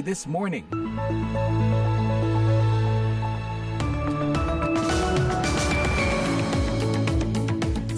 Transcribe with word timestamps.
This 0.00 0.26
Morning. 0.26 0.64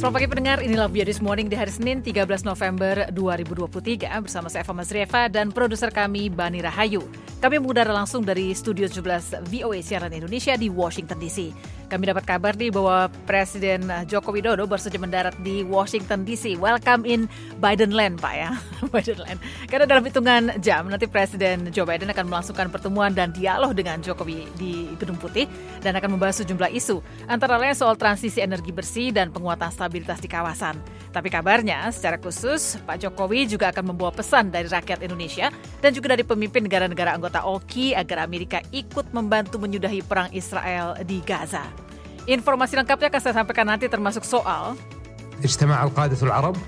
Selamat 0.00 0.16
pagi 0.16 0.28
pendengar, 0.32 0.58
inilah 0.64 0.88
VOA 0.88 1.04
This 1.04 1.20
Morning 1.20 1.52
di 1.52 1.60
hari 1.60 1.68
Senin 1.68 2.00
13 2.00 2.40
November 2.40 3.04
2023 3.12 4.08
bersama 4.24 4.48
saya 4.48 4.64
Eva 4.64 4.72
Masrieva 4.72 5.28
dan 5.28 5.52
produser 5.52 5.92
kami 5.92 6.32
Bani 6.32 6.64
Rahayu. 6.64 7.04
Kami 7.36 7.60
mengudara 7.60 7.92
langsung 7.92 8.24
dari 8.24 8.56
Studio 8.56 8.88
17 8.88 9.44
VOA 9.44 9.84
Siaran 9.84 10.08
Indonesia 10.16 10.56
di 10.56 10.72
Washington 10.72 11.20
DC. 11.20 11.52
Kami 11.90 12.06
dapat 12.06 12.22
kabar 12.22 12.54
nih 12.54 12.70
bahwa 12.70 13.10
Presiden 13.26 13.90
Joko 14.06 14.30
Widodo 14.30 14.62
baru 14.62 14.78
saja 14.78 14.94
mendarat 14.94 15.34
di 15.42 15.66
Washington 15.66 16.22
DC. 16.22 16.54
Welcome 16.54 17.02
in 17.02 17.26
Biden 17.58 17.90
Land, 17.90 18.22
Pak 18.22 18.34
ya. 18.38 18.54
Biden 18.94 19.18
Land. 19.18 19.42
Karena 19.66 19.90
dalam 19.90 20.06
hitungan 20.06 20.54
jam 20.62 20.86
nanti 20.86 21.10
Presiden 21.10 21.66
Joe 21.74 21.82
Biden 21.82 22.06
akan 22.14 22.30
melangsungkan 22.30 22.70
pertemuan 22.70 23.10
dan 23.10 23.34
dialog 23.34 23.74
dengan 23.74 23.98
Jokowi 23.98 24.46
di 24.54 24.86
Gedung 25.02 25.18
Putih 25.18 25.50
dan 25.82 25.98
akan 25.98 26.14
membahas 26.14 26.46
sejumlah 26.46 26.70
isu, 26.78 27.02
antara 27.26 27.58
lain 27.58 27.74
soal 27.74 27.98
transisi 27.98 28.38
energi 28.38 28.70
bersih 28.70 29.10
dan 29.10 29.34
penguatan 29.34 29.74
stabilitas 29.74 30.22
di 30.22 30.30
kawasan. 30.30 30.78
Tapi 31.10 31.26
kabarnya, 31.26 31.90
secara 31.90 32.22
khusus, 32.22 32.78
Pak 32.86 33.02
Jokowi 33.02 33.50
juga 33.50 33.74
akan 33.74 33.90
membawa 33.90 34.14
pesan 34.14 34.54
dari 34.54 34.70
rakyat 34.70 35.02
Indonesia 35.02 35.50
dan 35.82 35.90
juga 35.90 36.14
dari 36.14 36.22
pemimpin 36.22 36.70
negara-negara 36.70 37.18
anggota 37.18 37.42
OKI 37.42 37.98
agar 37.98 38.22
Amerika 38.22 38.62
ikut 38.70 39.10
membantu 39.10 39.58
menyudahi 39.58 40.06
perang 40.06 40.30
Israel 40.30 40.94
di 41.02 41.18
Gaza. 41.26 41.79
Informasi 42.28 42.76
lengkapnya 42.76 43.08
akan 43.08 43.20
saya 43.20 43.34
sampaikan 43.40 43.66
nanti 43.68 43.88
termasuk 43.88 44.24
soal 44.24 44.76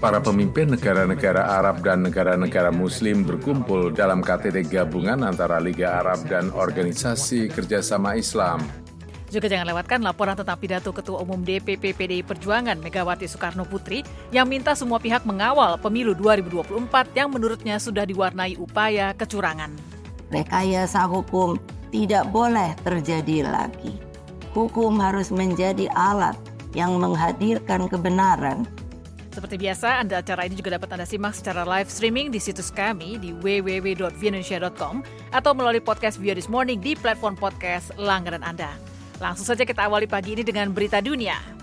Para 0.01 0.17
pemimpin 0.25 0.73
negara-negara 0.73 1.61
Arab 1.61 1.85
dan 1.85 2.09
negara-negara 2.09 2.73
Muslim 2.73 3.21
berkumpul 3.21 3.93
dalam 3.93 4.25
KTT 4.25 4.65
gabungan 4.73 5.21
antara 5.29 5.61
Liga 5.61 6.01
Arab 6.01 6.25
dan 6.25 6.49
Organisasi 6.49 7.53
Kerjasama 7.53 8.17
Islam. 8.17 8.65
Juga 9.29 9.49
jangan 9.49 9.77
lewatkan 9.77 10.01
laporan 10.01 10.37
tentang 10.37 10.57
pidato 10.57 10.89
Ketua 10.93 11.21
Umum 11.21 11.45
DPP 11.45 11.93
PDI 11.97 12.25
Perjuangan 12.25 12.81
Megawati 12.81 13.29
Soekarno 13.29 13.69
Putri 13.69 14.05
yang 14.33 14.49
minta 14.49 14.73
semua 14.73 14.97
pihak 14.97 15.29
mengawal 15.29 15.77
pemilu 15.77 16.17
2024 16.17 17.13
yang 17.13 17.29
menurutnya 17.29 17.77
sudah 17.77 18.09
diwarnai 18.09 18.57
upaya 18.57 19.13
kecurangan. 19.17 19.73
Rekayasa 20.33 21.05
hukum 21.09 21.61
tidak 21.93 22.25
boleh 22.33 22.73
terjadi 22.85 23.45
lagi. 23.45 24.12
Hukum 24.53 25.01
harus 25.01 25.33
menjadi 25.33 25.89
alat 25.97 26.37
yang 26.77 27.01
menghadirkan 27.01 27.89
kebenaran. 27.89 28.69
Seperti 29.33 29.57
biasa, 29.57 30.05
Anda 30.05 30.21
acara 30.21 30.45
ini 30.45 30.61
juga 30.61 30.77
dapat 30.77 30.93
Anda 30.93 31.09
simak 31.09 31.33
secara 31.33 31.65
live 31.65 31.89
streaming 31.89 32.29
di 32.29 32.37
situs 32.37 32.69
kami 32.69 33.17
di 33.17 33.33
www.vienindonesia.com 33.33 35.01
atau 35.33 35.53
melalui 35.57 35.81
podcast 35.81 36.21
Via 36.21 36.37
This 36.37 36.53
Morning 36.53 36.77
di 36.77 36.93
platform 36.93 37.41
podcast 37.41 37.97
langganan 37.97 38.45
Anda. 38.45 38.77
Langsung 39.25 39.49
saja 39.49 39.65
kita 39.65 39.89
awali 39.89 40.05
pagi 40.05 40.37
ini 40.37 40.45
dengan 40.45 40.69
berita 40.77 41.01
dunia. 41.01 41.62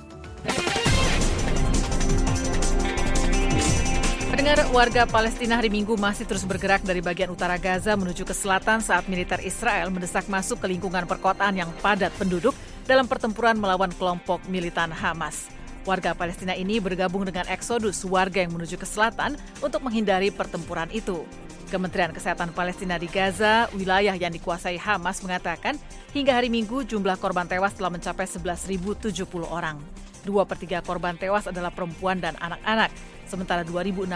Pendengar 4.39 4.71
warga 4.71 5.03
Palestina 5.03 5.59
hari 5.59 5.67
Minggu 5.67 5.99
masih 5.99 6.23
terus 6.23 6.47
bergerak 6.47 6.79
dari 6.87 7.03
bagian 7.03 7.27
utara 7.27 7.59
Gaza 7.59 7.91
menuju 7.99 8.23
ke 8.23 8.31
selatan 8.31 8.79
saat 8.79 9.03
militer 9.11 9.35
Israel 9.43 9.91
mendesak 9.91 10.31
masuk 10.31 10.63
ke 10.63 10.71
lingkungan 10.71 11.03
perkotaan 11.03 11.59
yang 11.59 11.67
padat 11.83 12.07
penduduk 12.15 12.55
dalam 12.87 13.03
pertempuran 13.03 13.59
melawan 13.59 13.91
kelompok 13.99 14.39
militan 14.47 14.95
Hamas. 14.95 15.51
Warga 15.83 16.15
Palestina 16.15 16.55
ini 16.55 16.79
bergabung 16.79 17.27
dengan 17.27 17.51
eksodus 17.51 18.07
warga 18.07 18.39
yang 18.39 18.55
menuju 18.55 18.79
ke 18.79 18.87
selatan 18.87 19.35
untuk 19.59 19.83
menghindari 19.83 20.31
pertempuran 20.31 20.87
itu. 20.95 21.27
Kementerian 21.67 22.15
Kesehatan 22.15 22.55
Palestina 22.55 22.95
di 22.95 23.11
Gaza, 23.11 23.67
wilayah 23.75 24.15
yang 24.15 24.31
dikuasai 24.31 24.79
Hamas, 24.79 25.19
mengatakan 25.19 25.75
hingga 26.15 26.31
hari 26.31 26.47
Minggu 26.47 26.87
jumlah 26.87 27.19
korban 27.19 27.43
tewas 27.43 27.75
telah 27.75 27.91
mencapai 27.91 28.23
11.070 28.23 29.03
orang. 29.51 29.83
Dua 30.27 30.43
per 30.43 30.59
tiga 30.59 30.83
korban 30.83 31.15
tewas 31.15 31.47
adalah 31.47 31.71
perempuan 31.71 32.19
dan 32.19 32.35
anak-anak, 32.39 32.91
sementara 33.23 33.63
2.650 33.63 34.09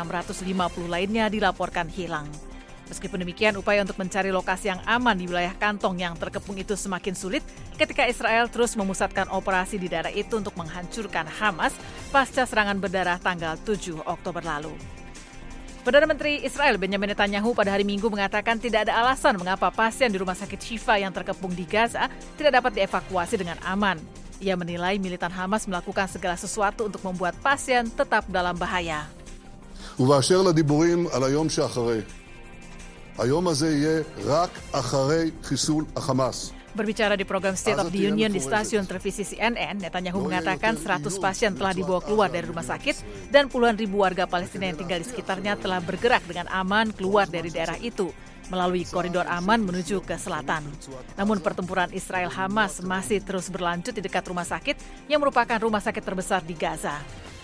lainnya 0.91 1.31
dilaporkan 1.31 1.88
hilang. 1.88 2.28
Meskipun 2.84 3.24
demikian, 3.24 3.56
upaya 3.56 3.80
untuk 3.81 3.96
mencari 3.96 4.28
lokasi 4.30 4.68
yang 4.68 4.84
aman 4.84 5.16
di 5.16 5.25
wilayah 5.25 5.56
kantong 5.56 6.03
yang 6.03 6.19
terkepung 6.19 6.59
itu 6.59 6.75
semakin 6.75 7.16
sulit 7.16 7.41
ketika 7.80 8.03
Israel 8.03 8.52
terus 8.52 8.75
memusatkan 8.75 9.31
operasi 9.31 9.80
di 9.80 9.88
daerah 9.88 10.12
itu 10.12 10.36
untuk 10.36 10.53
menghancurkan 10.59 11.24
Hamas 11.25 11.74
pasca 12.12 12.44
serangan 12.44 12.78
berdarah 12.84 13.18
tanggal 13.24 13.56
7 13.64 14.03
Oktober 14.03 14.44
lalu. 14.44 14.75
Perdana 15.84 16.08
Menteri 16.08 16.40
Israel 16.44 16.80
Benjamin 16.80 17.12
Netanyahu 17.12 17.52
pada 17.52 17.75
hari 17.75 17.84
Minggu 17.84 18.08
mengatakan 18.08 18.56
tidak 18.56 18.88
ada 18.88 19.03
alasan 19.03 19.35
mengapa 19.35 19.68
pasien 19.68 20.08
di 20.08 20.16
rumah 20.16 20.35
sakit 20.35 20.56
Shifa 20.56 20.96
yang 20.96 21.12
terkepung 21.12 21.52
di 21.52 21.68
Gaza 21.68 22.08
tidak 22.40 22.64
dapat 22.64 22.72
dievakuasi 22.84 23.35
dengan 23.35 23.59
aman. 23.68 24.22
Ia 24.43 24.55
menilai 24.55 25.03
militan 25.03 25.34
Hamas 25.34 25.66
melakukan 25.66 26.06
segala 26.06 26.39
sesuatu 26.39 26.87
untuk 26.87 27.03
membuat 27.03 27.34
pasien 27.43 27.91
tetap 27.91 28.27
dalam 28.31 28.55
bahaya. 28.55 29.11
ובאשר 29.99 30.43
לדיבורים 30.43 31.06
על 31.12 31.25
היום 31.25 31.49
שאחרי, 31.49 32.00
היום 33.19 33.49
הזה 33.49 33.69
יהיה 33.71 34.03
רק 34.25 34.50
אחרי 34.72 35.31
חיסול 35.43 35.84
החמאס. 35.97 36.53
Berbicara 36.78 37.19
di 37.19 37.27
program 37.27 37.59
State 37.59 37.81
of 37.81 37.91
the 37.91 38.06
Union 38.06 38.31
di 38.31 38.39
stasiun 38.39 38.87
televisi 38.87 39.27
CNN, 39.27 39.83
Netanyahu 39.83 40.22
mengatakan 40.22 40.78
100 40.78 41.11
pasien 41.19 41.50
telah 41.50 41.75
dibawa 41.75 41.99
keluar 41.99 42.31
dari 42.31 42.47
rumah 42.47 42.62
sakit 42.62 43.27
dan 43.34 43.50
puluhan 43.50 43.75
ribu 43.75 44.06
warga 44.06 44.31
Palestina 44.31 44.71
yang 44.71 44.78
tinggal 44.78 45.03
di 45.03 45.09
sekitarnya 45.11 45.59
telah 45.59 45.83
bergerak 45.83 46.22
dengan 46.31 46.47
aman 46.47 46.94
keluar 46.94 47.27
dari 47.27 47.50
daerah 47.50 47.75
itu 47.83 48.15
melalui 48.52 48.84
koridor 48.88 49.28
aman 49.30 49.62
menuju 49.64 50.04
ke 50.04 50.16
selatan. 50.20 50.66
Namun 51.16 51.40
pertempuran 51.40 51.92
Israel-Hamas 51.94 52.84
masih 52.84 53.24
terus 53.24 53.48
berlanjut 53.48 53.96
di 53.96 54.02
dekat 54.04 54.26
rumah 54.28 54.48
sakit 54.48 54.76
yang 55.08 55.24
merupakan 55.24 55.56
rumah 55.62 55.80
sakit 55.80 56.04
terbesar 56.04 56.44
di 56.44 56.56
Gaza. 56.58 57.00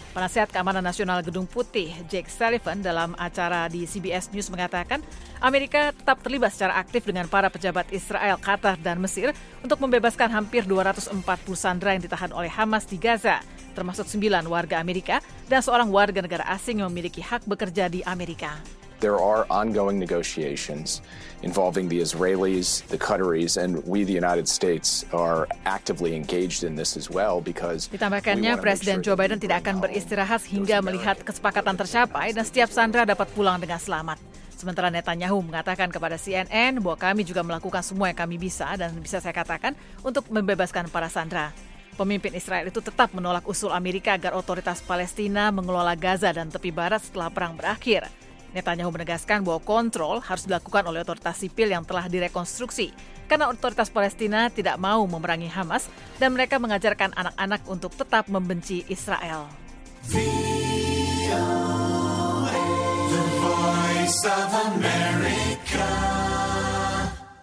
Penasihat 0.10 0.50
Keamanan 0.50 0.82
Nasional 0.82 1.22
Gedung 1.22 1.46
Putih, 1.46 1.94
Jake 2.10 2.34
Sullivan, 2.34 2.82
dalam 2.82 3.14
acara 3.22 3.70
di 3.70 3.86
CBS 3.86 4.34
News 4.34 4.50
mengatakan 4.50 5.06
Amerika 5.38 5.94
tetap 5.94 6.18
terlibat 6.26 6.50
secara 6.50 6.82
aktif 6.82 7.06
dengan 7.06 7.30
para 7.30 7.46
pejabat 7.46 7.94
Israel, 7.94 8.42
Qatar, 8.42 8.82
dan 8.82 8.98
Mesir 8.98 9.38
untuk 9.62 9.78
membebaskan 9.78 10.34
hampir 10.34 10.66
240 10.66 11.14
sandera 11.54 11.94
yang 11.94 12.02
ditahan 12.02 12.34
oleh 12.34 12.50
Hamas 12.50 12.90
di 12.90 12.98
Gaza, 12.98 13.38
termasuk 13.78 14.10
sembilan 14.10 14.50
warga 14.50 14.82
Amerika 14.82 15.22
dan 15.46 15.62
seorang 15.62 15.94
warga 15.94 16.26
negara 16.26 16.44
asing 16.58 16.82
yang 16.82 16.90
memiliki 16.90 17.22
hak 17.22 17.46
bekerja 17.46 17.86
di 17.86 18.02
Amerika. 18.02 18.58
There 19.00 19.16
are 19.16 19.48
ongoing 19.48 19.96
negotiations 19.96 21.00
involving 21.40 21.88
the 21.88 22.04
Israelis, 22.04 22.84
the 22.92 23.00
Qataris, 23.00 23.56
and 23.56 23.80
we, 23.88 24.04
the 24.04 24.12
United 24.12 24.44
States, 24.44 25.08
are 25.16 25.48
actively 25.64 26.20
engaged 26.20 26.68
in 26.68 26.76
this 26.76 27.00
as 27.00 27.08
well 27.08 27.40
because 27.40 27.88
Ditambahkannya, 27.88 28.60
Presiden 28.60 29.00
Joe 29.00 29.16
Biden 29.16 29.40
tidak 29.40 29.64
akan 29.64 29.80
beristirahat 29.80 30.44
hingga 30.44 30.84
melihat 30.84 31.16
kesepakatan 31.24 31.80
tercapai 31.80 32.36
dan 32.36 32.44
setiap 32.44 32.68
sandera 32.68 33.08
dapat 33.08 33.32
pulang 33.32 33.64
dengan 33.64 33.80
selamat. 33.80 34.20
Sementara 34.60 34.92
Netanyahu 34.92 35.40
mengatakan 35.40 35.88
kepada 35.88 36.20
CNN 36.20 36.84
bahwa 36.84 37.00
kami 37.00 37.24
juga 37.24 37.40
melakukan 37.40 37.80
semua 37.80 38.12
yang 38.12 38.20
kami 38.20 38.36
bisa 38.36 38.68
dan 38.76 38.92
bisa 39.00 39.24
saya 39.24 39.32
katakan 39.32 39.72
untuk 40.04 40.28
membebaskan 40.28 40.92
para 40.92 41.08
sandera. 41.08 41.56
Pemimpin 41.96 42.36
Israel 42.36 42.68
itu 42.68 42.84
tetap 42.84 43.16
menolak 43.16 43.48
usul 43.48 43.72
Amerika 43.72 44.20
agar 44.20 44.36
otoritas 44.36 44.84
Palestina 44.84 45.48
mengelola 45.56 45.96
Gaza 45.96 46.36
dan 46.36 46.52
tepi 46.52 46.76
barat 46.76 47.00
setelah 47.00 47.32
perang 47.32 47.56
berakhir. 47.56 48.12
Netanyahu 48.54 48.90
menegaskan 48.90 49.46
bahwa 49.46 49.62
kontrol 49.62 50.20
harus 50.26 50.50
dilakukan 50.50 50.86
oleh 50.90 51.06
otoritas 51.06 51.38
sipil 51.38 51.70
yang 51.70 51.86
telah 51.86 52.10
direkonstruksi 52.10 52.90
karena 53.30 53.46
otoritas 53.46 53.94
Palestina 53.94 54.50
tidak 54.50 54.82
mau 54.82 55.06
memerangi 55.06 55.46
Hamas 55.54 55.86
dan 56.18 56.34
mereka 56.34 56.58
mengajarkan 56.58 57.14
anak-anak 57.14 57.62
untuk 57.70 57.94
tetap 57.94 58.26
membenci 58.26 58.82
Israel. 58.90 59.46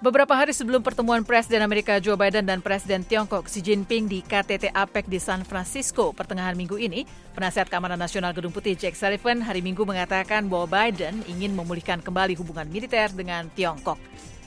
Beberapa 0.06 0.38
hari 0.38 0.54
sebelum 0.54 0.86
pertemuan 0.86 1.26
Presiden 1.26 1.66
Amerika 1.66 1.98
Joe 1.98 2.14
Biden 2.14 2.46
dan 2.46 2.62
Presiden 2.62 3.02
Tiongkok 3.02 3.50
Xi 3.50 3.58
Jinping 3.58 4.06
di 4.06 4.22
KTT 4.22 4.70
APEC 4.70 5.10
di 5.10 5.18
San 5.18 5.42
Francisco 5.42 6.14
pertengahan 6.14 6.54
minggu 6.54 6.78
ini, 6.78 7.02
penasihat 7.34 7.66
keamanan 7.66 7.98
nasional 7.98 8.30
Gedung 8.30 8.54
Putih 8.54 8.78
Jake 8.78 8.94
Sullivan 8.94 9.42
hari 9.42 9.66
Minggu 9.66 9.82
mengatakan 9.82 10.46
bahwa 10.46 10.70
Biden 10.70 11.26
ingin 11.26 11.58
memulihkan 11.58 11.98
kembali 11.98 12.38
hubungan 12.38 12.70
militer 12.70 13.10
dengan 13.10 13.50
Tiongkok. 13.50 13.98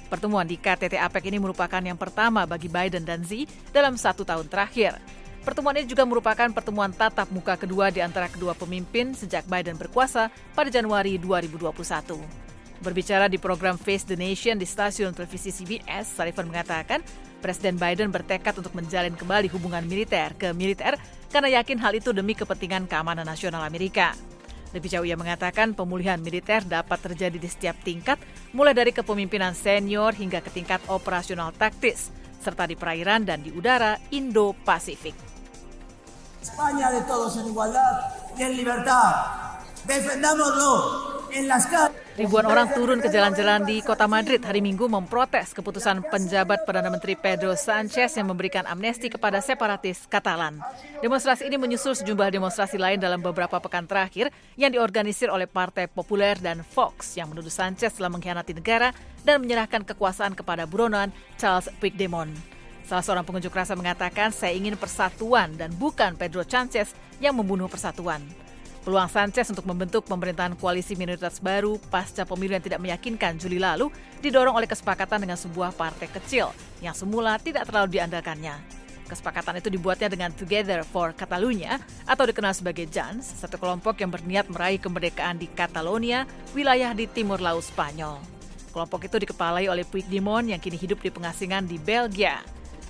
Pertemuan 0.07 0.47
di 0.47 0.55
KTT 0.55 0.95
APEC 0.95 1.27
ini 1.27 1.43
merupakan 1.43 1.83
yang 1.83 1.99
pertama 1.99 2.47
bagi 2.47 2.71
Biden 2.71 3.03
dan 3.03 3.27
Xi 3.27 3.43
dalam 3.75 3.99
satu 3.99 4.23
tahun 4.23 4.47
terakhir. 4.47 4.95
Pertemuan 5.43 5.75
ini 5.75 5.91
juga 5.91 6.07
merupakan 6.07 6.47
pertemuan 6.55 6.95
tatap 6.95 7.27
muka 7.35 7.59
kedua 7.59 7.91
di 7.91 7.99
antara 7.99 8.31
kedua 8.31 8.55
pemimpin 8.55 9.11
sejak 9.11 9.43
Biden 9.43 9.75
berkuasa 9.75 10.31
pada 10.55 10.71
Januari 10.71 11.19
2021. 11.19 12.48
Berbicara 12.79 13.27
di 13.27 13.35
program 13.35 13.75
Face 13.75 14.07
the 14.07 14.15
Nation 14.15 14.55
di 14.55 14.63
stasiun 14.63 15.11
televisi 15.11 15.51
CBS, 15.51 16.15
Sullivan 16.15 16.47
mengatakan 16.47 17.03
Presiden 17.43 17.75
Biden 17.75 18.07
bertekad 18.07 18.55
untuk 18.55 18.71
menjalin 18.71 19.15
kembali 19.19 19.51
hubungan 19.51 19.83
militer 19.83 20.31
ke 20.39 20.55
militer 20.55 20.95
karena 21.27 21.59
yakin 21.59 21.75
hal 21.79 21.91
itu 21.95 22.15
demi 22.15 22.35
kepentingan 22.35 22.87
keamanan 22.87 23.27
nasional 23.27 23.67
Amerika. 23.67 24.15
Lebih 24.71 24.89
jauh 24.95 25.03
ia 25.03 25.19
mengatakan 25.19 25.75
pemulihan 25.75 26.21
militer 26.23 26.63
dapat 26.63 27.03
terjadi 27.03 27.35
di 27.35 27.49
setiap 27.51 27.75
tingkat, 27.83 28.15
mulai 28.55 28.71
dari 28.71 28.95
kepemimpinan 28.95 29.51
senior 29.57 30.15
hingga 30.15 30.39
ke 30.39 30.47
tingkat 30.53 30.79
operasional 30.87 31.51
taktis, 31.51 32.13
serta 32.39 32.63
di 32.63 32.79
perairan 32.79 33.27
dan 33.27 33.43
di 33.43 33.51
udara 33.51 33.99
Indo-Pasifik. 34.13 35.15
España 36.39 36.87
de 36.95 37.03
todos 37.03 37.35
en 37.35 37.51
igualdad 37.51 38.07
y 38.39 38.47
en 38.47 38.55
libertad. 38.55 39.11
Defendámoslo 39.83 41.09
Ribuan 42.19 42.43
orang 42.51 42.67
turun 42.75 42.99
ke 42.99 43.07
jalan-jalan 43.07 43.63
di 43.63 43.79
kota 43.79 44.03
Madrid 44.03 44.43
hari 44.43 44.59
Minggu 44.59 44.91
memprotes 44.91 45.55
keputusan 45.55 46.03
penjabat 46.11 46.67
Perdana 46.67 46.91
Menteri 46.91 47.15
Pedro 47.15 47.55
Sanchez 47.55 48.11
yang 48.19 48.27
memberikan 48.27 48.67
amnesti 48.67 49.07
kepada 49.07 49.39
separatis 49.39 50.03
Katalan. 50.03 50.59
Demonstrasi 50.99 51.47
ini 51.47 51.55
menyusul 51.55 51.95
sejumlah 51.95 52.27
demonstrasi 52.27 52.75
lain 52.75 52.99
dalam 52.99 53.23
beberapa 53.23 53.63
pekan 53.63 53.87
terakhir 53.87 54.35
yang 54.59 54.67
diorganisir 54.67 55.31
oleh 55.31 55.47
Partai 55.47 55.87
Populer 55.87 56.35
dan 56.35 56.59
Fox 56.59 57.15
yang 57.15 57.31
menuduh 57.31 57.47
Sanchez 57.47 57.95
telah 57.95 58.11
mengkhianati 58.11 58.51
negara 58.51 58.91
dan 59.23 59.39
menyerahkan 59.39 59.87
kekuasaan 59.87 60.35
kepada 60.35 60.67
buronan 60.67 61.15
Charles 61.39 61.71
Puigdemont. 61.79 62.35
Salah 62.83 62.99
seorang 62.99 63.23
pengunjuk 63.23 63.55
rasa 63.55 63.79
mengatakan, 63.79 64.35
saya 64.35 64.51
ingin 64.51 64.75
persatuan 64.75 65.55
dan 65.55 65.71
bukan 65.71 66.19
Pedro 66.19 66.43
Sanchez 66.43 66.91
yang 67.23 67.31
membunuh 67.39 67.71
persatuan. 67.71 68.19
Peluang 68.79 69.11
Sanchez 69.11 69.51
untuk 69.51 69.67
membentuk 69.67 70.07
pemerintahan 70.07 70.55
koalisi 70.55 70.95
minoritas 70.95 71.43
baru 71.43 71.75
pasca 71.91 72.23
pemilu 72.23 72.55
yang 72.55 72.63
tidak 72.63 72.79
meyakinkan 72.79 73.35
Juli 73.35 73.59
lalu 73.59 73.91
didorong 74.23 74.55
oleh 74.55 74.71
kesepakatan 74.71 75.27
dengan 75.27 75.35
sebuah 75.35 75.75
partai 75.75 76.07
kecil 76.07 76.55
yang 76.79 76.95
semula 76.95 77.35
tidak 77.43 77.67
terlalu 77.67 77.99
diandalkannya. 77.99 78.55
Kesepakatan 79.09 79.57
itu 79.57 79.73
dibuatnya 79.73 80.07
dengan 80.07 80.29
Together 80.31 80.85
for 80.85 81.11
Catalunya 81.17 81.81
atau 82.05 82.29
dikenal 82.29 82.53
sebagai 82.53 82.85
JANS, 82.85 83.41
satu 83.41 83.57
kelompok 83.57 83.99
yang 83.99 84.13
berniat 84.13 84.47
meraih 84.53 84.77
kemerdekaan 84.77 85.41
di 85.41 85.49
Catalonia, 85.49 86.29
wilayah 86.53 86.93
di 86.93 87.09
timur 87.09 87.41
laut 87.41 87.65
Spanyol. 87.65 88.21
Kelompok 88.69 89.09
itu 89.09 89.17
dikepalai 89.17 89.65
oleh 89.65 89.81
Puigdemont 89.81 90.45
yang 90.45 90.61
kini 90.61 90.77
hidup 90.77 91.01
di 91.01 91.09
pengasingan 91.09 91.65
di 91.65 91.81
Belgia. 91.81 92.37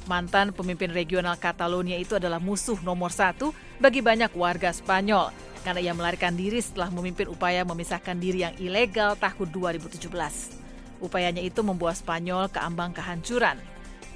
Mantan 0.10 0.50
pemimpin 0.58 0.90
regional 0.90 1.38
Catalonia 1.38 1.94
itu 1.94 2.18
adalah 2.18 2.42
musuh 2.42 2.82
nomor 2.82 3.14
satu 3.14 3.54
bagi 3.78 4.02
banyak 4.02 4.34
warga 4.34 4.74
Spanyol 4.74 5.30
karena 5.62 5.86
ia 5.86 5.94
melarikan 5.94 6.34
diri 6.34 6.58
setelah 6.66 6.90
memimpin 6.90 7.30
upaya 7.30 7.62
memisahkan 7.62 8.18
diri 8.18 8.42
yang 8.42 8.58
ilegal 8.58 9.14
tahun 9.22 9.54
2017. 9.54 10.10
Upayanya 11.06 11.46
itu 11.46 11.62
membuat 11.62 12.02
Spanyol 12.02 12.50
ke 12.50 12.58
ambang 12.58 12.90
kehancuran. 12.90 13.62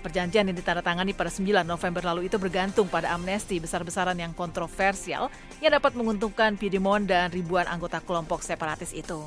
Perjanjian 0.02 0.50
yang 0.50 0.58
ditandatangani 0.58 1.14
pada 1.14 1.30
9 1.30 1.62
November 1.62 2.02
lalu 2.02 2.26
itu 2.26 2.42
bergantung 2.42 2.90
pada 2.90 3.14
amnesti 3.14 3.62
besar-besaran 3.62 4.18
yang 4.18 4.34
kontroversial 4.34 5.30
yang 5.62 5.78
dapat 5.78 5.94
menguntungkan 5.94 6.58
Piedmont 6.58 7.06
dan 7.06 7.30
ribuan 7.30 7.70
anggota 7.70 8.02
kelompok 8.02 8.42
separatis 8.42 8.98
itu. 8.98 9.22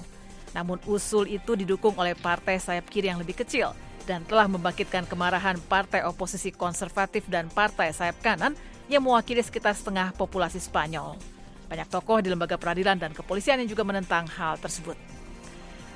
Namun 0.50 0.82
usul 0.90 1.30
itu 1.30 1.54
didukung 1.54 1.94
oleh 1.94 2.18
partai 2.18 2.58
sayap 2.58 2.90
kiri 2.90 3.06
yang 3.06 3.22
lebih 3.22 3.38
kecil 3.38 3.70
dan 4.06 4.22
telah 4.24 4.46
membangkitkan 4.46 5.04
kemarahan 5.10 5.58
partai 5.66 6.06
oposisi 6.06 6.54
konservatif 6.54 7.26
dan 7.26 7.50
partai 7.50 7.90
sayap 7.90 8.22
kanan 8.22 8.54
yang 8.86 9.02
mewakili 9.02 9.42
sekitar 9.42 9.74
setengah 9.74 10.14
populasi 10.14 10.62
Spanyol. 10.62 11.18
Banyak 11.66 11.90
tokoh 11.90 12.22
di 12.22 12.30
lembaga 12.30 12.54
peradilan 12.54 12.94
dan 12.96 13.10
kepolisian 13.10 13.58
yang 13.58 13.66
juga 13.66 13.82
menentang 13.82 14.30
hal 14.30 14.54
tersebut. 14.62 14.94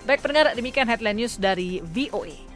Baik 0.02 0.26
pendengar, 0.26 0.50
demikian 0.58 0.90
headline 0.90 1.22
news 1.22 1.38
dari 1.38 1.78
VOA. 1.94 2.50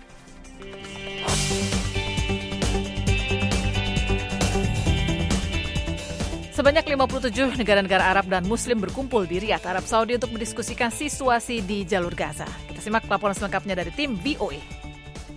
Sebanyak 6.55 6.87
57 6.87 7.59
negara-negara 7.59 8.15
Arab 8.15 8.31
dan 8.31 8.47
Muslim 8.47 8.79
berkumpul 8.79 9.27
di 9.27 9.43
Riyadh, 9.43 9.67
Arab 9.67 9.83
Saudi 9.91 10.15
untuk 10.15 10.31
mendiskusikan 10.31 10.87
situasi 10.87 11.59
di 11.67 11.83
jalur 11.83 12.15
Gaza. 12.15 12.47
Kita 12.71 12.79
simak 12.79 13.11
laporan 13.11 13.35
selengkapnya 13.35 13.83
dari 13.83 13.91
tim 13.91 14.15
VOA. 14.15 14.94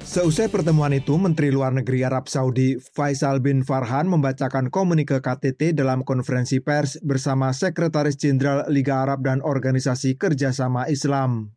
Seusai 0.08 0.48
pertemuan 0.48 0.96
itu, 0.96 1.20
Menteri 1.20 1.52
Luar 1.52 1.76
Negeri 1.76 2.08
Arab 2.08 2.32
Saudi 2.32 2.80
Faisal 2.80 3.44
bin 3.44 3.68
Farhan 3.68 4.08
membacakan 4.08 4.72
komunike 4.72 5.20
KTT 5.20 5.76
dalam 5.76 6.08
konferensi 6.08 6.64
pers 6.64 6.96
bersama 7.04 7.52
Sekretaris 7.52 8.16
Jenderal 8.16 8.64
Liga 8.72 9.04
Arab 9.04 9.20
dan 9.28 9.44
Organisasi 9.44 10.16
Kerjasama 10.16 10.88
Islam. 10.88 11.57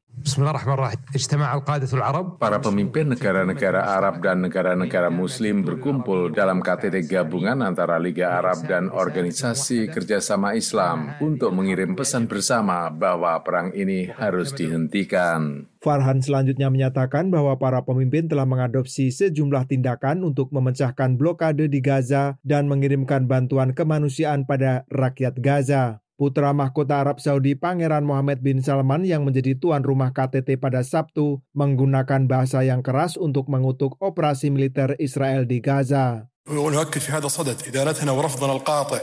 Para 2.37 2.59
pemimpin 2.61 3.09
negara-negara 3.09 3.81
Arab 3.97 4.21
dan 4.21 4.45
negara-negara 4.45 5.09
Muslim 5.09 5.65
berkumpul 5.65 6.31
dalam 6.31 6.61
KTT 6.61 7.09
gabungan 7.09 7.65
antara 7.65 7.97
Liga 7.97 8.37
Arab 8.37 8.63
dan 8.69 8.93
Organisasi 8.93 9.89
Kerjasama 9.89 10.53
Islam 10.55 11.17
untuk 11.25 11.57
mengirim 11.57 11.97
pesan 11.97 12.29
bersama 12.29 12.93
bahwa 12.93 13.41
perang 13.41 13.73
ini 13.73 14.13
harus 14.13 14.53
dihentikan. 14.53 15.67
Farhan 15.81 16.21
selanjutnya 16.21 16.69
menyatakan 16.69 17.33
bahwa 17.33 17.57
para 17.57 17.81
pemimpin 17.81 18.29
telah 18.29 18.45
mengadopsi 18.45 19.09
sejumlah 19.09 19.73
tindakan 19.73 20.21
untuk 20.29 20.53
memecahkan 20.53 21.17
blokade 21.17 21.73
di 21.73 21.81
Gaza 21.81 22.37
dan 22.45 22.69
mengirimkan 22.69 23.25
bantuan 23.25 23.73
kemanusiaan 23.73 24.45
pada 24.45 24.85
rakyat 24.93 25.41
Gaza. 25.41 26.05
Putra 26.21 26.53
mahkota 26.53 27.01
Arab 27.01 27.17
Saudi 27.17 27.57
Pangeran 27.57 28.05
Mohammed 28.05 28.45
bin 28.45 28.61
Salman 28.61 29.09
yang 29.09 29.25
menjadi 29.25 29.57
tuan 29.57 29.81
rumah 29.81 30.13
KTT 30.13 30.61
pada 30.61 30.85
Sabtu 30.85 31.41
menggunakan 31.57 32.29
bahasa 32.29 32.61
yang 32.61 32.85
keras 32.85 33.17
untuk 33.17 33.49
mengutuk 33.49 33.97
operasi 34.05 34.53
militer 34.53 35.01
Israel 35.01 35.49
di 35.49 35.65
Gaza. 35.65 36.30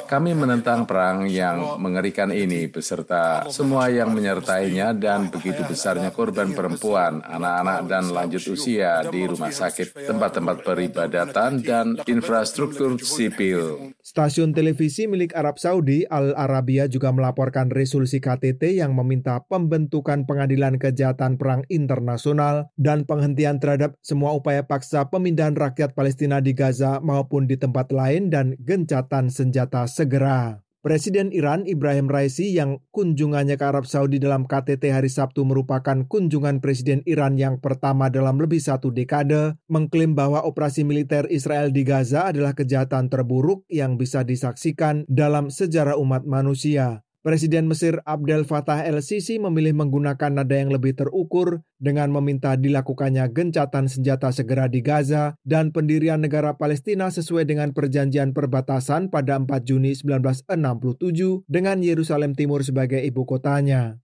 Kami 0.10 0.34
menentang 0.36 0.90
perang 0.90 1.30
yang 1.30 1.78
mengerikan 1.80 2.34
ini 2.34 2.68
beserta 2.68 3.48
semua 3.54 3.88
yang 3.94 4.10
menyertainya 4.10 4.92
dan 4.98 5.30
begitu 5.30 5.62
besarnya 5.64 6.10
korban 6.10 6.52
perempuan, 6.58 7.22
anak-anak 7.22 7.80
dan 7.86 8.10
lanjut 8.10 8.42
usia 8.52 9.06
di 9.08 9.30
rumah 9.30 9.54
sakit, 9.54 10.10
tempat-tempat 10.10 10.66
peribadatan 10.66 11.62
dan 11.62 12.02
infrastruktur 12.10 13.00
sipil. 13.00 13.94
Stasiun 14.02 14.58
televisi 14.58 15.06
milik 15.06 15.38
Arab 15.38 15.62
Saudi 15.62 16.10
Al 16.10 16.34
Arabia 16.34 16.90
juga 16.90 17.14
melaporkan 17.14 17.70
resolusi 17.70 18.18
KTT 18.18 18.82
yang 18.82 18.98
meminta 18.98 19.46
pembentukan 19.46 20.26
pengadilan 20.26 20.82
kejahatan 20.82 21.38
perang 21.38 21.62
internasional 21.70 22.74
dan 22.82 23.06
penghentian 23.06 23.62
terhadap 23.62 23.94
semua 24.02 24.34
upaya 24.34 24.66
paksa 24.66 25.06
pemindahan 25.08 25.54
rakyat 25.54 25.94
Palestina 25.94 26.42
di 26.42 26.58
Gaza 26.58 26.98
maupun 26.98 27.27
maupun 27.28 27.44
di 27.44 27.60
tempat 27.60 27.92
lain 27.92 28.32
dan 28.32 28.56
gencatan 28.64 29.28
senjata 29.28 29.84
segera. 29.84 30.64
Presiden 30.80 31.36
Iran 31.36 31.68
Ibrahim 31.68 32.08
Raisi 32.08 32.56
yang 32.56 32.80
kunjungannya 32.96 33.60
ke 33.60 33.66
Arab 33.68 33.84
Saudi 33.84 34.24
dalam 34.24 34.48
KTT 34.48 34.88
hari 34.96 35.12
Sabtu 35.12 35.44
merupakan 35.44 36.08
kunjungan 36.08 36.64
Presiden 36.64 37.04
Iran 37.04 37.36
yang 37.36 37.60
pertama 37.60 38.08
dalam 38.08 38.40
lebih 38.40 38.64
satu 38.64 38.96
dekade, 38.96 39.60
mengklaim 39.68 40.16
bahwa 40.16 40.48
operasi 40.48 40.88
militer 40.88 41.28
Israel 41.28 41.76
di 41.76 41.84
Gaza 41.84 42.32
adalah 42.32 42.56
kejahatan 42.56 43.12
terburuk 43.12 43.68
yang 43.68 44.00
bisa 44.00 44.24
disaksikan 44.24 45.04
dalam 45.12 45.52
sejarah 45.52 46.00
umat 46.00 46.24
manusia. 46.24 47.04
Presiden 47.28 47.68
Mesir 47.68 48.00
Abdel 48.08 48.48
Fattah 48.48 48.88
el-Sisi 48.88 49.36
memilih 49.36 49.76
menggunakan 49.76 50.32
nada 50.32 50.56
yang 50.56 50.72
lebih 50.72 50.96
terukur 50.96 51.60
dengan 51.76 52.08
meminta 52.08 52.56
dilakukannya 52.56 53.28
gencatan 53.36 53.92
senjata 53.92 54.32
segera 54.32 54.72
di 54.72 54.80
Gaza 54.80 55.36
dan 55.44 55.76
pendirian 55.76 56.24
negara 56.24 56.56
Palestina 56.56 57.12
sesuai 57.12 57.44
dengan 57.44 57.76
perjanjian 57.76 58.32
perbatasan 58.32 59.12
pada 59.12 59.36
4 59.44 59.44
Juni 59.68 59.92
1967 59.92 61.44
dengan 61.52 61.84
Yerusalem 61.84 62.32
Timur 62.32 62.64
sebagai 62.64 63.04
ibu 63.04 63.28
kotanya. 63.28 64.00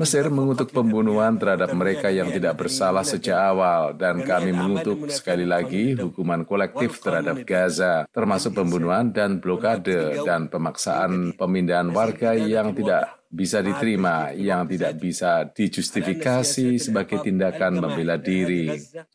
Mesir 0.00 0.24
mengutuk 0.32 0.72
pembunuhan 0.72 1.36
terhadap 1.36 1.70
mereka 1.76 2.08
yang 2.08 2.32
tidak 2.32 2.56
bersalah 2.56 3.04
sejak 3.04 3.36
awal 3.36 3.92
dan 3.94 4.24
kami 4.24 4.50
mengutuk 4.56 5.12
sekali 5.12 5.44
lagi 5.44 5.92
hukuman 5.94 6.48
kolektif 6.48 7.04
terhadap 7.04 7.44
Gaza, 7.44 8.08
termasuk 8.16 8.56
pembunuhan 8.56 9.12
dan 9.12 9.44
blokade 9.44 10.24
dan 10.24 10.50
pemaksaan 10.50 10.69
pemaksaan 10.70 11.34
pemindahan 11.34 11.90
warga 11.90 12.38
yang 12.38 12.70
tidak 12.70 13.18
bisa 13.30 13.62
diterima, 13.62 14.30
yang 14.34 14.66
tidak 14.66 14.98
bisa 14.98 15.46
dijustifikasi 15.50 16.78
sebagai 16.78 17.22
tindakan 17.22 17.78
membela 17.78 18.18
diri. 18.18 18.70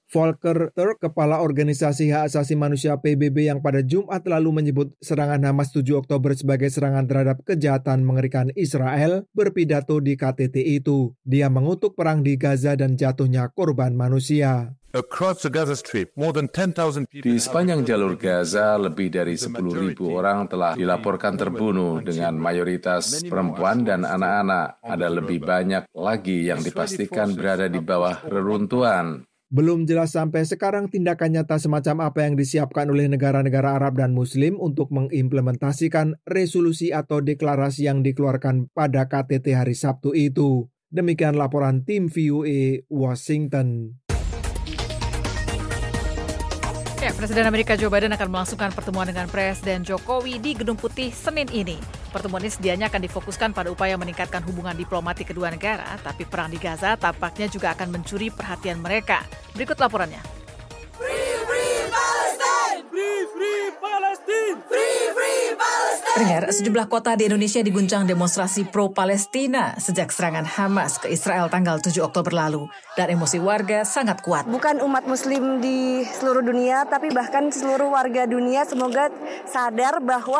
Volker 0.07 0.71
Turk, 0.71 1.03
kepala 1.03 1.43
organisasi 1.43 2.12
hak 2.12 2.31
asasi 2.31 2.55
manusia 2.55 2.95
PBB 2.95 3.51
yang 3.51 3.59
pada 3.59 3.83
Jumat 3.83 4.24
lalu 4.24 4.63
menyebut 4.63 4.95
serangan 5.03 5.43
Hamas 5.43 5.75
7 5.75 5.95
Oktober 6.00 6.31
sebagai 6.31 6.71
serangan 6.71 7.03
terhadap 7.07 7.43
kejahatan 7.43 8.07
mengerikan 8.07 8.51
Israel, 8.55 9.27
berpidato 9.35 10.00
di 10.00 10.15
KTT 10.15 10.63
itu. 10.79 11.12
Dia 11.27 11.51
mengutuk 11.51 12.00
perang 12.00 12.24
di 12.24 12.39
Gaza 12.39 12.79
dan 12.79 12.95
jatuhnya 12.95 13.51
korban 13.51 13.95
manusia. 13.95 14.75
Di 17.12 17.36
sepanjang 17.36 17.84
jalur 17.84 18.16
Gaza, 18.16 18.80
lebih 18.80 19.12
dari 19.12 19.36
10.000 19.36 19.92
orang 20.08 20.48
telah 20.48 20.72
dilaporkan 20.72 21.36
terbunuh 21.36 22.00
dengan 22.00 22.40
mayoritas 22.40 23.20
perempuan 23.28 23.84
dan 23.84 24.08
anak-anak. 24.08 24.80
Ada 24.80 25.08
lebih 25.12 25.44
banyak 25.44 25.92
lagi 25.92 26.48
yang 26.48 26.64
dipastikan 26.64 27.36
berada 27.36 27.68
di 27.68 27.84
bawah 27.84 28.24
reruntuhan. 28.24 29.28
Belum 29.52 29.84
jelas 29.84 30.16
sampai 30.16 30.48
sekarang 30.48 30.88
tindakan 30.88 31.44
nyata 31.44 31.60
semacam 31.60 32.08
apa 32.08 32.24
yang 32.24 32.40
disiapkan 32.40 32.88
oleh 32.88 33.12
negara-negara 33.12 33.75
Arab 33.75 34.00
dan 34.00 34.16
Muslim 34.16 34.56
untuk 34.64 34.96
mengimplementasikan 34.96 36.24
resolusi 36.24 36.96
atau 36.96 37.20
deklarasi 37.20 37.92
yang 37.92 38.00
dikeluarkan 38.00 38.72
pada 38.72 39.12
KTT 39.12 39.60
hari 39.60 39.75
Sabtu 39.75 40.16
itu. 40.16 40.72
Demikian 40.88 41.36
laporan 41.36 41.84
tim 41.84 42.08
VOA 42.08 42.88
Washington. 42.88 44.00
Presiden 47.15 47.48
Amerika 47.48 47.79
Joe 47.79 47.88
Biden 47.88 48.12
akan 48.12 48.27
melangsungkan 48.27 48.75
pertemuan 48.75 49.07
dengan 49.07 49.31
Presiden 49.31 49.88
Jokowi 49.88 50.36
di 50.36 50.51
Gedung 50.51 50.75
Putih 50.75 51.15
Senin 51.15 51.48
ini. 51.48 51.79
Pertemuan 52.12 52.43
ini 52.43 52.51
sedianya 52.51 52.91
akan 52.91 53.07
difokuskan 53.07 53.55
pada 53.55 53.72
upaya 53.72 53.95
meningkatkan 53.95 54.43
hubungan 54.43 54.75
diplomatik 54.75 55.31
kedua 55.31 55.48
negara, 55.48 55.95
tapi 56.03 56.27
perang 56.27 56.51
di 56.51 56.60
Gaza 56.60 57.00
tampaknya 57.00 57.48
juga 57.48 57.72
akan 57.72 57.95
mencuri 57.95 58.27
perhatian 58.36 58.84
mereka. 58.84 59.24
Berikut 59.55 59.79
laporannya. 59.79 60.35
Dengar, 66.15 66.48
sejumlah 66.48 66.88
kota 66.88 67.19
di 67.19 67.27
Indonesia 67.27 67.60
diguncang 67.60 68.07
demonstrasi 68.07 68.72
pro-Palestina 68.72 69.75
sejak 69.75 70.15
serangan 70.15 70.48
Hamas 70.48 70.95
ke 70.95 71.12
Israel 71.12 71.51
tanggal 71.51 71.84
7 71.84 71.91
Oktober 72.00 72.31
lalu. 72.31 72.72
Dan 72.95 73.19
emosi 73.19 73.36
warga 73.43 73.84
sangat 73.84 74.24
kuat. 74.24 74.48
Bukan 74.48 74.79
umat 74.79 75.03
muslim 75.12 75.60
di 75.60 76.07
seluruh 76.07 76.39
dunia, 76.39 76.88
tapi 76.88 77.12
bahkan 77.12 77.51
seluruh 77.51 77.91
warga 77.91 78.24
dunia 78.31 78.63
semoga 78.63 79.12
sadar 79.43 80.00
bahwa 80.00 80.39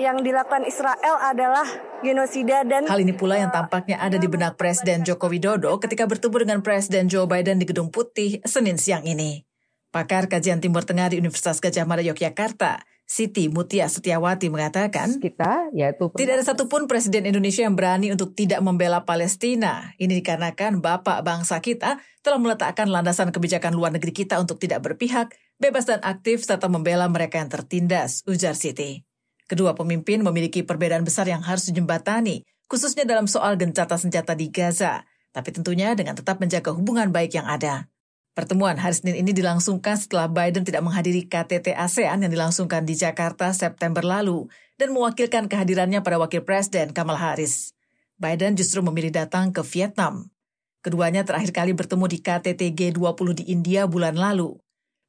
yang 0.00 0.24
dilakukan 0.24 0.64
Israel 0.64 1.20
adalah 1.20 1.68
genosida 2.00 2.64
dan 2.64 2.88
Hal 2.88 3.04
ini 3.04 3.12
pula 3.12 3.36
yang 3.36 3.52
tampaknya 3.52 4.00
ada 4.00 4.16
di 4.16 4.24
benak 4.24 4.56
Presiden 4.56 5.04
Joko 5.04 5.28
Widodo 5.28 5.76
ketika 5.84 6.08
bertemu 6.08 6.48
dengan 6.48 6.58
Presiden 6.64 7.12
Joe 7.12 7.28
Biden 7.28 7.60
di 7.60 7.68
Gedung 7.68 7.92
Putih 7.92 8.40
Senin 8.48 8.80
siang 8.80 9.04
ini. 9.04 9.44
Pakar 9.92 10.32
kajian 10.32 10.64
Timur 10.64 10.82
Tengah 10.82 11.12
di 11.12 11.20
Universitas 11.22 11.62
Gajah 11.62 11.86
Mada 11.86 12.02
Yogyakarta, 12.02 12.82
Siti 13.04 13.52
Mutia 13.52 13.84
Setiawati 13.84 14.48
mengatakan, 14.48 15.20
kita 15.20 15.68
yaitu 15.76 16.08
tidak 16.16 16.40
ada 16.40 16.44
satupun 16.44 16.88
presiden 16.88 17.28
Indonesia 17.28 17.60
yang 17.60 17.76
berani 17.76 18.08
untuk 18.08 18.32
tidak 18.32 18.64
membela 18.64 19.04
Palestina. 19.04 19.92
Ini 20.00 20.24
dikarenakan 20.24 20.80
bapak 20.80 21.20
bangsa 21.20 21.60
kita 21.60 22.00
telah 22.24 22.40
meletakkan 22.40 22.88
landasan 22.88 23.28
kebijakan 23.28 23.76
luar 23.76 23.92
negeri 23.92 24.24
kita 24.24 24.40
untuk 24.40 24.56
tidak 24.56 24.80
berpihak, 24.80 25.36
bebas 25.60 25.84
dan 25.84 26.00
aktif 26.00 26.48
serta 26.48 26.72
membela 26.72 27.04
mereka 27.12 27.36
yang 27.36 27.52
tertindas, 27.52 28.24
ujar 28.24 28.56
Siti. 28.56 29.04
Kedua 29.44 29.76
pemimpin 29.76 30.24
memiliki 30.24 30.64
perbedaan 30.64 31.04
besar 31.04 31.28
yang 31.28 31.44
harus 31.44 31.68
dijembatani, 31.68 32.48
khususnya 32.72 33.04
dalam 33.04 33.28
soal 33.28 33.60
gencatan 33.60 34.00
senjata 34.00 34.32
di 34.32 34.48
Gaza, 34.48 35.04
tapi 35.36 35.52
tentunya 35.52 35.92
dengan 35.92 36.16
tetap 36.16 36.40
menjaga 36.40 36.72
hubungan 36.72 37.12
baik 37.12 37.36
yang 37.36 37.44
ada. 37.44 37.92
Pertemuan 38.34 38.74
hari 38.82 38.98
Senin 38.98 39.22
ini 39.22 39.30
dilangsungkan 39.30 39.94
setelah 39.94 40.26
Biden 40.26 40.66
tidak 40.66 40.82
menghadiri 40.82 41.30
KTT 41.30 41.70
ASEAN 41.70 42.26
yang 42.26 42.34
dilangsungkan 42.34 42.82
di 42.82 42.98
Jakarta 42.98 43.54
September 43.54 44.02
lalu 44.02 44.50
dan 44.74 44.90
mewakilkan 44.90 45.46
kehadirannya 45.46 46.02
pada 46.02 46.18
Wakil 46.18 46.42
Presiden 46.42 46.90
Kamala 46.90 47.30
Harris. 47.30 47.78
Biden 48.18 48.58
justru 48.58 48.82
memilih 48.82 49.14
datang 49.14 49.54
ke 49.54 49.62
Vietnam. 49.62 50.34
Keduanya 50.82 51.22
terakhir 51.22 51.54
kali 51.54 51.78
bertemu 51.78 52.10
di 52.10 52.18
KTT 52.18 52.62
G20 52.74 53.28
di 53.38 53.44
India 53.54 53.86
bulan 53.86 54.18
lalu. 54.18 54.58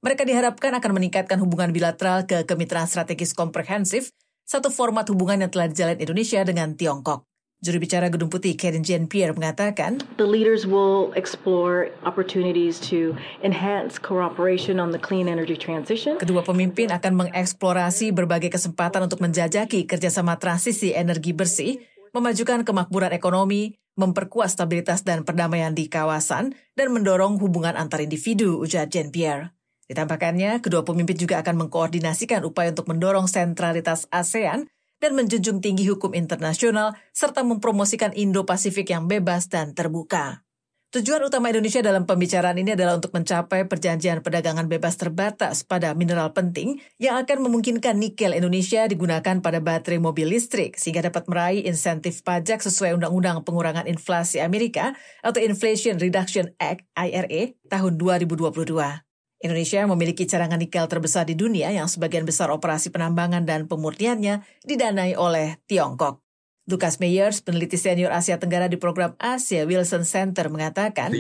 Mereka 0.06 0.22
diharapkan 0.22 0.78
akan 0.78 0.92
meningkatkan 0.94 1.42
hubungan 1.42 1.74
bilateral 1.74 2.30
ke 2.30 2.46
kemitraan 2.46 2.86
strategis 2.86 3.34
komprehensif, 3.34 4.14
satu 4.46 4.70
format 4.70 5.10
hubungan 5.10 5.42
yang 5.42 5.50
telah 5.50 5.66
dijalin 5.66 5.98
Indonesia 5.98 6.46
dengan 6.46 6.78
Tiongkok. 6.78 7.26
Juru 7.66 7.82
bicara 7.82 8.14
Gedung 8.14 8.30
Putih 8.30 8.54
Karen 8.54 8.86
Jean 8.86 9.10
Pierre 9.10 9.34
mengatakan, 9.34 9.98
The 10.22 10.30
leaders 10.30 10.70
will 10.70 11.10
explore 11.18 11.90
opportunities 12.06 12.78
to 12.94 13.18
enhance 13.42 13.98
cooperation 13.98 14.78
on 14.78 14.94
the 14.94 15.02
clean 15.02 15.26
energy 15.26 15.58
transition. 15.58 16.22
Kedua 16.22 16.46
pemimpin 16.46 16.94
akan 16.94 17.26
mengeksplorasi 17.26 18.14
berbagai 18.14 18.54
kesempatan 18.54 19.10
untuk 19.10 19.18
menjajaki 19.18 19.90
kerjasama 19.90 20.38
transisi 20.38 20.94
energi 20.94 21.34
bersih, 21.34 21.82
memajukan 22.14 22.62
kemakmuran 22.62 23.18
ekonomi, 23.18 23.74
memperkuat 23.98 24.54
stabilitas 24.54 25.02
dan 25.02 25.26
perdamaian 25.26 25.74
di 25.74 25.90
kawasan, 25.90 26.54
dan 26.78 26.94
mendorong 26.94 27.42
hubungan 27.42 27.74
antar 27.74 28.06
individu, 28.06 28.62
ujar 28.62 28.86
Jean 28.94 29.10
Pierre. 29.10 29.58
Ditambahkannya, 29.90 30.62
kedua 30.62 30.86
pemimpin 30.86 31.18
juga 31.18 31.42
akan 31.42 31.66
mengkoordinasikan 31.66 32.46
upaya 32.46 32.70
untuk 32.74 32.94
mendorong 32.94 33.26
sentralitas 33.26 34.06
ASEAN 34.14 34.70
dan 35.04 35.14
menjunjung 35.14 35.60
tinggi 35.60 35.88
hukum 35.88 36.16
internasional 36.16 36.96
serta 37.12 37.44
mempromosikan 37.44 38.16
Indo-Pasifik 38.16 38.92
yang 38.92 39.06
bebas 39.10 39.48
dan 39.52 39.76
terbuka. 39.76 40.46
Tujuan 40.96 41.28
utama 41.28 41.52
Indonesia 41.52 41.84
dalam 41.84 42.08
pembicaraan 42.08 42.56
ini 42.56 42.72
adalah 42.72 42.96
untuk 42.96 43.12
mencapai 43.12 43.68
perjanjian 43.68 44.24
perdagangan 44.24 44.64
bebas 44.72 44.96
terbatas 44.96 45.68
pada 45.68 45.92
mineral 45.92 46.32
penting 46.32 46.80
yang 47.04 47.20
akan 47.20 47.44
memungkinkan 47.44 48.00
nikel 48.00 48.32
Indonesia 48.32 48.88
digunakan 48.88 49.44
pada 49.44 49.60
baterai 49.60 50.00
mobil 50.00 50.32
listrik 50.32 50.80
sehingga 50.80 51.04
dapat 51.04 51.28
meraih 51.28 51.68
insentif 51.68 52.24
pajak 52.24 52.64
sesuai 52.64 52.96
Undang-Undang 52.96 53.44
Pengurangan 53.44 53.92
Inflasi 53.92 54.40
Amerika 54.40 54.96
atau 55.20 55.44
Inflation 55.44 56.00
Reduction 56.00 56.56
Act 56.64 56.88
IRA 56.96 57.60
tahun 57.68 58.00
2022. 58.00 58.56
Indonesia 59.44 59.84
memiliki 59.84 60.24
cadangan 60.24 60.58
nikel 60.58 60.88
terbesar 60.88 61.28
di 61.28 61.36
dunia 61.36 61.70
yang 61.70 61.92
sebagian 61.92 62.24
besar 62.24 62.50
operasi 62.50 62.90
penambangan 62.90 63.44
dan 63.44 63.68
pemurniannya 63.68 64.42
didanai 64.64 65.14
oleh 65.20 65.60
Tiongkok. 65.68 66.26
Lucas 66.66 66.98
Meyers, 66.98 67.46
peneliti 67.46 67.78
senior 67.78 68.10
Asia 68.10 68.42
Tenggara 68.42 68.66
di 68.66 68.82
program 68.82 69.14
Asia 69.22 69.70
Wilson 69.70 70.02
Center 70.02 70.50
mengatakan, 70.50 71.14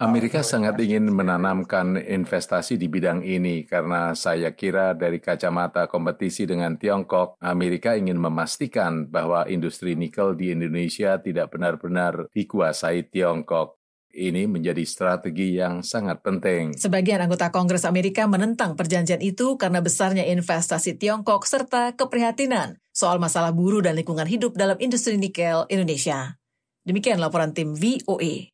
Amerika 0.00 0.40
sangat 0.40 0.80
ingin 0.80 1.12
menanamkan 1.12 2.00
investasi 2.00 2.80
di 2.80 2.88
bidang 2.88 3.20
ini 3.20 3.68
karena 3.68 4.16
saya 4.16 4.52
kira 4.56 4.96
dari 4.96 5.20
kacamata 5.20 5.88
kompetisi 5.88 6.48
dengan 6.48 6.76
Tiongkok, 6.76 7.36
Amerika 7.40 7.96
ingin 7.96 8.16
memastikan 8.16 9.08
bahwa 9.08 9.44
industri 9.44 9.96
nikel 9.96 10.36
di 10.36 10.56
Indonesia 10.56 11.20
tidak 11.20 11.52
benar-benar 11.52 12.32
dikuasai 12.32 13.12
Tiongkok. 13.12 13.79
Ini 14.10 14.50
menjadi 14.50 14.82
strategi 14.82 15.54
yang 15.54 15.86
sangat 15.86 16.18
penting. 16.26 16.74
Sebagian 16.74 17.22
anggota 17.22 17.54
Kongres 17.54 17.86
Amerika 17.86 18.26
menentang 18.26 18.74
perjanjian 18.74 19.22
itu 19.22 19.54
karena 19.54 19.78
besarnya 19.78 20.26
investasi 20.26 20.98
Tiongkok 20.98 21.46
serta 21.46 21.94
keprihatinan 21.94 22.82
soal 22.90 23.22
masalah 23.22 23.54
buruh 23.54 23.80
dan 23.80 23.94
lingkungan 23.94 24.26
hidup 24.26 24.58
dalam 24.58 24.76
industri 24.82 25.14
nikel 25.14 25.64
Indonesia. 25.70 26.36
Demikian 26.82 27.22
laporan 27.22 27.54
tim 27.54 27.78
VOA. 27.78 28.50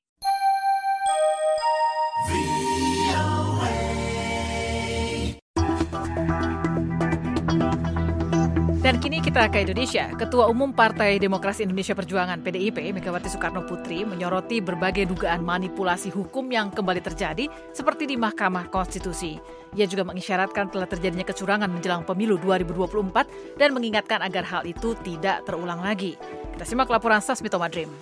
Kita 9.37 9.53
ke 9.53 9.69
Indonesia. 9.69 10.05
Ketua 10.17 10.49
Umum 10.49 10.73
Partai 10.73 11.21
Demokrasi 11.21 11.69
Indonesia 11.69 11.93
Perjuangan 11.93 12.41
PDIP, 12.41 12.89
Megawati 12.89 13.29
Soekarno 13.29 13.69
Putri, 13.69 14.01
menyoroti 14.01 14.65
berbagai 14.65 15.05
dugaan 15.05 15.45
manipulasi 15.45 16.09
hukum 16.09 16.49
yang 16.49 16.73
kembali 16.73 17.05
terjadi 17.05 17.45
seperti 17.69 18.09
di 18.09 18.17
Mahkamah 18.17 18.73
Konstitusi. 18.73 19.37
Ia 19.77 19.85
juga 19.85 20.09
mengisyaratkan 20.09 20.73
telah 20.73 20.89
terjadinya 20.89 21.29
kecurangan 21.29 21.69
menjelang 21.69 22.09
pemilu 22.09 22.41
2024 22.41 23.61
dan 23.61 23.77
mengingatkan 23.77 24.25
agar 24.25 24.41
hal 24.49 24.63
itu 24.65 24.97
tidak 25.05 25.45
terulang 25.45 25.85
lagi. 25.85 26.17
Kita 26.57 26.65
simak 26.65 26.89
laporan 26.89 27.21
Sasmito 27.21 27.61
Madrim. 27.61 27.93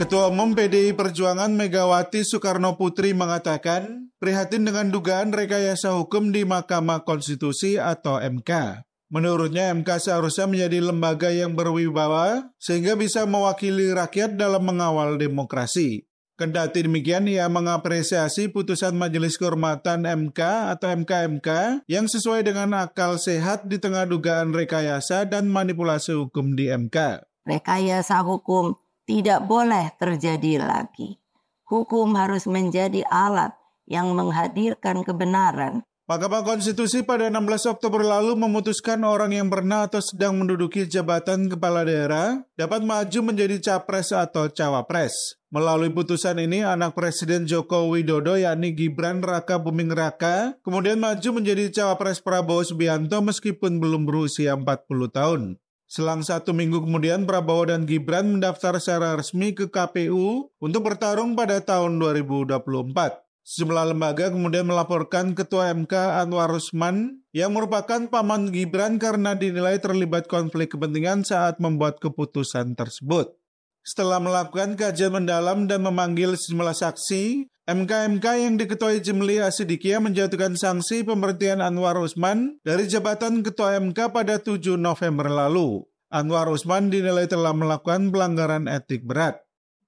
Ketua 0.00 0.32
Umum 0.32 0.56
PDI 0.56 0.96
Perjuangan 0.96 1.52
Megawati 1.52 2.24
Soekarno 2.24 2.80
Putri 2.80 3.12
mengatakan 3.12 4.08
prihatin 4.16 4.64
dengan 4.64 4.88
dugaan 4.88 5.36
rekayasa 5.36 5.92
hukum 6.00 6.32
di 6.32 6.48
Mahkamah 6.48 7.04
Konstitusi 7.04 7.76
atau 7.76 8.16
MK. 8.16 8.85
Menurutnya 9.06 9.70
MK 9.70 9.86
seharusnya 10.02 10.50
menjadi 10.50 10.82
lembaga 10.82 11.30
yang 11.30 11.54
berwibawa 11.54 12.50
sehingga 12.58 12.98
bisa 12.98 13.22
mewakili 13.22 13.94
rakyat 13.94 14.34
dalam 14.34 14.66
mengawal 14.66 15.14
demokrasi. 15.14 16.10
Kendati 16.36 16.84
demikian, 16.84 17.24
ia 17.32 17.48
mengapresiasi 17.48 18.52
putusan 18.52 18.92
Majelis 18.92 19.40
Kehormatan 19.40 20.04
MK 20.04 20.40
atau 20.76 20.92
MKMK 20.92 21.48
yang 21.88 22.04
sesuai 22.10 22.44
dengan 22.44 22.76
akal 22.76 23.16
sehat 23.16 23.64
di 23.64 23.80
tengah 23.80 24.04
dugaan 24.04 24.52
rekayasa 24.52 25.24
dan 25.24 25.48
manipulasi 25.48 26.12
hukum 26.12 26.52
di 26.52 26.68
MK. 26.68 27.24
Rekayasa 27.46 28.20
hukum 28.20 28.76
tidak 29.06 29.48
boleh 29.48 29.96
terjadi 29.96 30.66
lagi. 30.66 31.16
Hukum 31.64 32.12
harus 32.18 32.44
menjadi 32.44 33.06
alat 33.08 33.56
yang 33.86 34.12
menghadirkan 34.12 35.06
kebenaran 35.06 35.85
Mahkamah 36.06 36.46
Konstitusi 36.46 37.02
pada 37.02 37.26
16 37.26 37.66
Oktober 37.66 37.98
lalu 38.06 38.38
memutuskan 38.38 39.02
orang 39.02 39.34
yang 39.34 39.50
pernah 39.50 39.90
atau 39.90 39.98
sedang 39.98 40.38
menduduki 40.38 40.86
jabatan 40.86 41.50
kepala 41.50 41.82
daerah 41.82 42.46
dapat 42.54 42.86
maju 42.86 43.34
menjadi 43.34 43.58
capres 43.58 44.14
atau 44.14 44.46
cawapres. 44.46 45.34
Melalui 45.50 45.90
putusan 45.90 46.38
ini, 46.38 46.62
anak 46.62 46.94
Presiden 46.94 47.50
Joko 47.50 47.90
Widodo 47.90 48.38
yakni 48.38 48.70
Gibran 48.78 49.18
Raka 49.18 49.58
Buming 49.58 49.90
Raka 49.90 50.54
kemudian 50.62 51.02
maju 51.02 51.42
menjadi 51.42 51.74
cawapres 51.74 52.22
Prabowo 52.22 52.62
Subianto 52.62 53.18
meskipun 53.18 53.82
belum 53.82 54.06
berusia 54.06 54.54
40 54.54 54.86
tahun. 55.10 55.58
Selang 55.90 56.22
satu 56.22 56.54
minggu 56.54 56.86
kemudian 56.86 57.26
Prabowo 57.26 57.66
dan 57.66 57.82
Gibran 57.82 58.38
mendaftar 58.38 58.78
secara 58.78 59.18
resmi 59.18 59.58
ke 59.58 59.66
KPU 59.66 60.54
untuk 60.62 60.86
bertarung 60.86 61.34
pada 61.34 61.58
tahun 61.58 61.98
2024. 61.98 63.25
Sejumlah 63.46 63.94
lembaga 63.94 64.26
kemudian 64.34 64.66
melaporkan 64.66 65.30
Ketua 65.30 65.70
MK 65.70 65.94
Anwar 66.18 66.50
Usman 66.50 67.22
yang 67.30 67.54
merupakan 67.54 68.10
paman 68.10 68.50
Gibran 68.50 68.98
karena 68.98 69.38
dinilai 69.38 69.78
terlibat 69.78 70.26
konflik 70.26 70.74
kepentingan 70.74 71.22
saat 71.22 71.62
membuat 71.62 72.02
keputusan 72.02 72.74
tersebut. 72.74 73.38
Setelah 73.86 74.18
melakukan 74.18 74.74
kajian 74.74 75.14
mendalam 75.14 75.70
dan 75.70 75.86
memanggil 75.86 76.34
sejumlah 76.34 76.74
saksi, 76.74 77.46
MKMK 77.70 78.26
yang 78.34 78.58
diketuai 78.58 78.98
Jemli 78.98 79.38
Asidikia 79.38 80.02
menjatuhkan 80.02 80.58
sanksi 80.58 81.06
pemberhentian 81.06 81.62
Anwar 81.62 81.94
Usman 82.02 82.58
dari 82.66 82.90
jabatan 82.90 83.46
Ketua 83.46 83.78
MK 83.78 84.10
pada 84.10 84.42
7 84.42 84.74
November 84.74 85.30
lalu. 85.30 85.86
Anwar 86.10 86.50
Usman 86.50 86.90
dinilai 86.90 87.30
telah 87.30 87.54
melakukan 87.54 88.10
pelanggaran 88.10 88.66
etik 88.66 89.06
berat. 89.06 89.45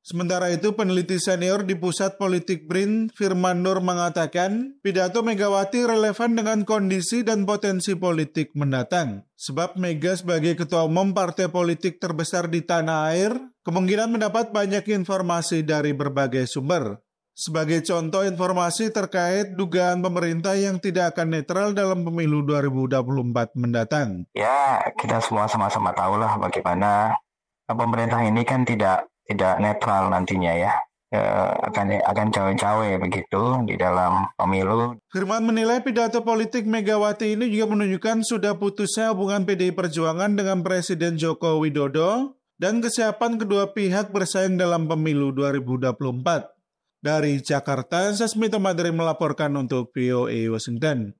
Sementara 0.09 0.49
itu, 0.49 0.73
peneliti 0.73 1.21
senior 1.21 1.69
di 1.69 1.77
Pusat 1.77 2.17
Politik 2.17 2.65
BRIN, 2.65 3.13
Firman 3.13 3.61
Nur 3.61 3.85
mengatakan, 3.85 4.81
pidato 4.81 5.21
Megawati 5.21 5.85
relevan 5.85 6.33
dengan 6.33 6.65
kondisi 6.65 7.21
dan 7.21 7.45
potensi 7.45 7.93
politik 7.93 8.57
mendatang. 8.57 9.29
Sebab 9.37 9.77
Mega 9.77 10.17
sebagai 10.17 10.57
ketua 10.57 10.89
umum 10.89 11.13
partai 11.13 11.53
politik 11.53 12.01
terbesar 12.01 12.49
di 12.49 12.65
tanah 12.65 13.13
air, 13.13 13.37
kemungkinan 13.69 14.17
mendapat 14.17 14.49
banyak 14.49 14.89
informasi 14.89 15.61
dari 15.61 15.93
berbagai 15.93 16.49
sumber 16.49 17.05
sebagai 17.39 17.87
contoh 17.87 18.27
informasi 18.27 18.91
terkait 18.91 19.55
dugaan 19.55 20.03
pemerintah 20.03 20.59
yang 20.59 20.83
tidak 20.83 21.15
akan 21.15 21.39
netral 21.39 21.71
dalam 21.71 22.03
pemilu 22.03 22.43
2024 22.43 23.55
mendatang. 23.55 24.27
Ya, 24.35 24.83
kita 24.99 25.23
semua 25.23 25.47
sama-sama 25.47 25.95
tahu 25.95 26.19
lah 26.19 26.35
bagaimana 26.35 27.15
pemerintah 27.71 28.27
ini 28.27 28.43
kan 28.43 28.67
tidak 28.67 29.07
tidak 29.29 29.61
netral 29.61 30.09
nantinya 30.09 30.57
ya. 30.57 30.73
E, 31.09 31.21
akan 31.73 32.05
akan 32.05 32.27
cawe-cawe 32.33 32.89
begitu 33.01 33.41
di 33.65 33.77
dalam 33.77 34.29
pemilu. 34.37 34.97
Firman 35.09 35.45
menilai 35.45 35.81
pidato 35.81 36.21
politik 36.21 36.69
Megawati 36.69 37.37
ini 37.37 37.49
juga 37.49 37.73
menunjukkan 37.77 38.25
sudah 38.25 38.57
putusnya 38.57 39.13
hubungan 39.13 39.45
PDI 39.45 39.73
Perjuangan 39.73 40.37
dengan 40.37 40.61
Presiden 40.61 41.17
Joko 41.17 41.61
Widodo 41.61 42.37
dan 42.61 42.85
kesiapan 42.85 43.39
kedua 43.41 43.73
pihak 43.73 44.11
bersaing 44.13 44.59
dalam 44.59 44.91
pemilu 44.91 45.33
2024. 45.33 46.59
Dari 46.99 47.39
Jakarta, 47.39 48.11
Sasmito 48.11 48.59
Madri 48.59 48.91
melaporkan 48.91 49.55
untuk 49.55 49.95
VOA 49.95 50.51
Washington. 50.51 51.15